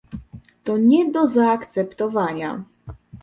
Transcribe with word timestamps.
To 0.63 0.77
nie 0.77 1.11
do 1.11 1.27
zaakceptowania 1.27 2.63